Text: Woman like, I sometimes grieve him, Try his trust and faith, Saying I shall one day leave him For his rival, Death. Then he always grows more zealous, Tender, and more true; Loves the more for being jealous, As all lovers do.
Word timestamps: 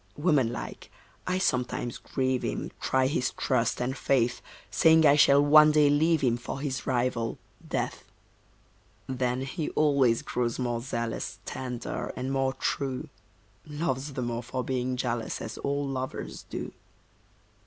Woman 0.17 0.51
like, 0.51 0.89
I 1.27 1.37
sometimes 1.37 1.99
grieve 1.99 2.41
him, 2.41 2.71
Try 2.81 3.05
his 3.05 3.29
trust 3.37 3.79
and 3.79 3.95
faith, 3.95 4.41
Saying 4.71 5.05
I 5.05 5.15
shall 5.15 5.45
one 5.45 5.71
day 5.71 5.91
leave 5.91 6.21
him 6.21 6.37
For 6.37 6.59
his 6.59 6.87
rival, 6.87 7.37
Death. 7.69 8.03
Then 9.05 9.41
he 9.41 9.69
always 9.69 10.23
grows 10.23 10.57
more 10.57 10.81
zealous, 10.81 11.37
Tender, 11.45 12.11
and 12.15 12.31
more 12.31 12.53
true; 12.53 13.09
Loves 13.67 14.13
the 14.13 14.23
more 14.23 14.41
for 14.41 14.63
being 14.63 14.97
jealous, 14.97 15.39
As 15.39 15.59
all 15.59 15.87
lovers 15.87 16.47
do. 16.49 16.73